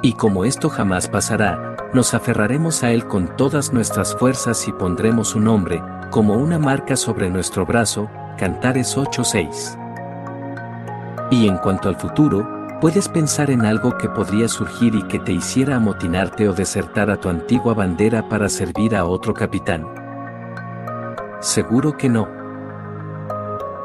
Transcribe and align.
Y 0.00 0.12
como 0.12 0.44
esto 0.44 0.70
jamás 0.70 1.08
pasará, 1.08 1.76
nos 1.92 2.14
aferraremos 2.14 2.84
a 2.84 2.92
Él 2.92 3.06
con 3.06 3.36
todas 3.36 3.72
nuestras 3.72 4.14
fuerzas 4.14 4.68
y 4.68 4.72
pondremos 4.72 5.28
su 5.28 5.40
nombre, 5.40 5.82
como 6.10 6.34
una 6.34 6.58
marca 6.58 6.96
sobre 6.96 7.30
nuestro 7.30 7.66
brazo, 7.66 8.08
Cantares 8.38 8.96
8:6. 8.96 9.76
Y 11.30 11.48
en 11.48 11.56
cuanto 11.58 11.88
al 11.88 11.96
futuro, 11.96 12.48
puedes 12.80 13.08
pensar 13.08 13.50
en 13.50 13.66
algo 13.66 13.98
que 13.98 14.08
podría 14.08 14.46
surgir 14.46 14.94
y 14.94 15.02
que 15.02 15.18
te 15.18 15.32
hiciera 15.32 15.76
amotinarte 15.76 16.48
o 16.48 16.52
desertar 16.52 17.10
a 17.10 17.16
tu 17.16 17.28
antigua 17.28 17.74
bandera 17.74 18.28
para 18.28 18.48
servir 18.48 18.94
a 18.94 19.04
otro 19.04 19.34
capitán. 19.34 19.84
Seguro 21.40 21.96
que 21.96 22.08
no. 22.08 22.28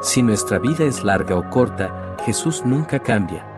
Si 0.00 0.22
nuestra 0.22 0.58
vida 0.60 0.84
es 0.84 1.02
larga 1.02 1.36
o 1.36 1.50
corta, 1.50 2.16
Jesús 2.24 2.62
nunca 2.64 3.00
cambia. 3.00 3.53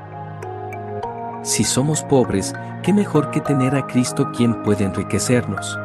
Si 1.47 1.63
somos 1.63 2.03
pobres, 2.03 2.53
¿qué 2.83 2.93
mejor 2.93 3.31
que 3.31 3.41
tener 3.41 3.77
a 3.77 3.87
Cristo 3.87 4.33
quien 4.37 4.65
puede 4.65 4.83
enriquecernos? 4.83 5.79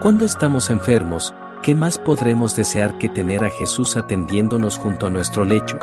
Cuando 0.00 0.26
estamos 0.26 0.68
enfermos, 0.68 1.34
¿qué 1.62 1.74
más 1.74 1.96
podremos 1.96 2.54
desear 2.54 2.98
que 2.98 3.08
tener 3.08 3.42
a 3.42 3.48
Jesús 3.48 3.96
atendiéndonos 3.96 4.76
junto 4.76 5.06
a 5.06 5.10
nuestro 5.10 5.46
lecho? 5.46 5.78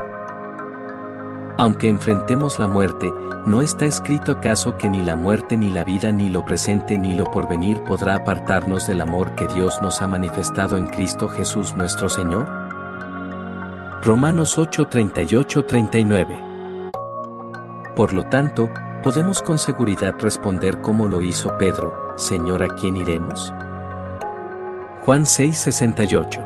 Aunque 1.57 1.89
enfrentemos 1.89 2.59
la 2.59 2.67
muerte, 2.67 3.11
¿no 3.47 3.63
está 3.63 3.87
escrito 3.87 4.33
acaso 4.33 4.77
que 4.77 4.91
ni 4.91 5.03
la 5.03 5.15
muerte 5.15 5.57
ni 5.57 5.71
la 5.71 5.83
vida 5.83 6.11
ni 6.11 6.29
lo 6.29 6.45
presente 6.45 6.99
ni 6.99 7.15
lo 7.15 7.31
porvenir 7.31 7.83
podrá 7.83 8.17
apartarnos 8.17 8.85
del 8.85 9.01
amor 9.01 9.33
que 9.33 9.47
Dios 9.47 9.81
nos 9.81 10.03
ha 10.03 10.07
manifestado 10.07 10.77
en 10.77 10.85
Cristo 10.85 11.29
Jesús 11.29 11.75
nuestro 11.75 12.09
Señor? 12.09 12.47
Romanos 14.03 14.59
8, 14.59 14.87
39 14.87 16.48
por 17.99 18.13
lo 18.13 18.23
tanto, 18.23 18.69
podemos 19.03 19.41
con 19.41 19.59
seguridad 19.59 20.15
responder 20.19 20.79
como 20.79 21.09
lo 21.09 21.21
hizo 21.21 21.57
Pedro, 21.57 22.13
Señor, 22.15 22.63
¿a 22.63 22.69
quién 22.69 22.95
iremos? 22.95 23.53
Juan 25.03 25.25
6:68 25.25 26.39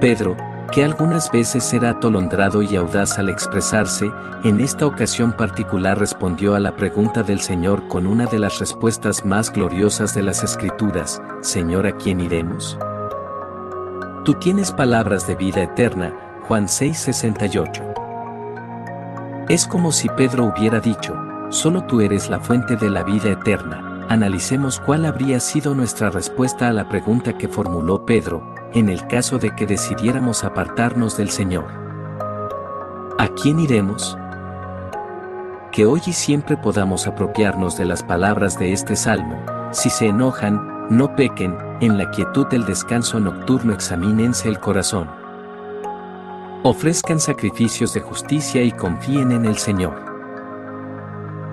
Pedro, 0.00 0.34
que 0.72 0.82
algunas 0.82 1.30
veces 1.30 1.70
era 1.74 1.90
atolondrado 1.90 2.62
y 2.62 2.74
audaz 2.74 3.18
al 3.18 3.28
expresarse, 3.28 4.10
en 4.44 4.60
esta 4.60 4.86
ocasión 4.86 5.34
particular 5.34 5.98
respondió 5.98 6.54
a 6.54 6.58
la 6.58 6.74
pregunta 6.74 7.22
del 7.22 7.40
Señor 7.40 7.86
con 7.88 8.06
una 8.06 8.24
de 8.24 8.38
las 8.38 8.60
respuestas 8.60 9.26
más 9.26 9.52
gloriosas 9.52 10.14
de 10.14 10.22
las 10.22 10.42
Escrituras, 10.42 11.20
Señor, 11.42 11.86
¿a 11.86 11.92
quién 11.98 12.20
iremos? 12.20 12.78
Tú 14.24 14.32
tienes 14.32 14.72
palabras 14.72 15.26
de 15.26 15.34
vida 15.34 15.62
eterna, 15.62 16.14
Juan 16.48 16.66
6:68. 16.66 18.01
Es 19.48 19.66
como 19.66 19.90
si 19.90 20.08
Pedro 20.08 20.44
hubiera 20.44 20.78
dicho, 20.78 21.14
solo 21.50 21.84
tú 21.84 22.00
eres 22.00 22.30
la 22.30 22.38
fuente 22.38 22.76
de 22.76 22.88
la 22.88 23.02
vida 23.02 23.30
eterna. 23.30 24.06
Analicemos 24.08 24.78
cuál 24.78 25.04
habría 25.04 25.40
sido 25.40 25.74
nuestra 25.74 26.10
respuesta 26.10 26.68
a 26.68 26.72
la 26.72 26.88
pregunta 26.88 27.36
que 27.36 27.48
formuló 27.48 28.06
Pedro, 28.06 28.54
en 28.72 28.88
el 28.88 29.06
caso 29.08 29.38
de 29.38 29.54
que 29.54 29.66
decidiéramos 29.66 30.44
apartarnos 30.44 31.16
del 31.16 31.30
Señor. 31.30 31.66
¿A 33.18 33.28
quién 33.28 33.58
iremos? 33.58 34.16
Que 35.72 35.86
hoy 35.86 36.00
y 36.06 36.12
siempre 36.12 36.56
podamos 36.56 37.06
apropiarnos 37.06 37.76
de 37.76 37.84
las 37.84 38.02
palabras 38.02 38.58
de 38.58 38.72
este 38.72 38.94
salmo, 38.94 39.42
si 39.72 39.90
se 39.90 40.06
enojan, 40.06 40.86
no 40.88 41.16
pequen, 41.16 41.56
en 41.80 41.98
la 41.98 42.10
quietud 42.10 42.46
del 42.46 42.64
descanso 42.64 43.18
nocturno 43.18 43.72
examínense 43.72 44.48
el 44.48 44.60
corazón. 44.60 45.21
Ofrezcan 46.64 47.18
sacrificios 47.18 47.92
de 47.92 48.00
justicia 48.00 48.62
y 48.62 48.70
confíen 48.70 49.32
en 49.32 49.46
el 49.46 49.58
Señor. 49.58 49.96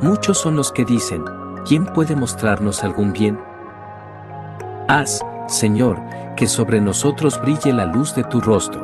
Muchos 0.03 0.37
son 0.37 0.55
los 0.55 0.71
que 0.71 0.85
dicen, 0.85 1.25
¿quién 1.65 1.85
puede 1.87 2.15
mostrarnos 2.15 2.83
algún 2.83 3.11
bien? 3.11 3.39
Haz, 4.87 5.19
Señor, 5.47 5.99
que 6.37 6.45
sobre 6.45 6.79
nosotros 6.79 7.41
brille 7.41 7.73
la 7.73 7.85
luz 7.85 8.13
de 8.13 8.23
tu 8.23 8.39
rostro. 8.39 8.83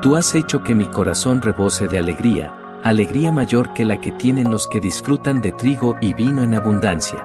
Tú 0.00 0.16
has 0.16 0.34
hecho 0.34 0.62
que 0.62 0.74
mi 0.74 0.86
corazón 0.86 1.42
rebose 1.42 1.86
de 1.86 1.98
alegría, 1.98 2.54
alegría 2.82 3.32
mayor 3.32 3.74
que 3.74 3.84
la 3.84 4.00
que 4.00 4.12
tienen 4.12 4.50
los 4.50 4.66
que 4.66 4.80
disfrutan 4.80 5.42
de 5.42 5.52
trigo 5.52 5.94
y 6.00 6.14
vino 6.14 6.42
en 6.42 6.54
abundancia. 6.54 7.22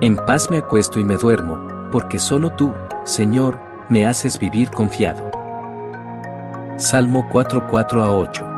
En 0.00 0.14
paz 0.14 0.48
me 0.48 0.58
acuesto 0.58 1.00
y 1.00 1.04
me 1.04 1.16
duermo, 1.16 1.88
porque 1.90 2.20
solo 2.20 2.50
tú, 2.50 2.72
Señor, 3.04 3.58
me 3.88 4.06
haces 4.06 4.38
vivir 4.38 4.70
confiado. 4.70 5.41
Salmo 6.82 7.22
4:4 7.30 8.00
a 8.00 8.10
8. 8.10 8.51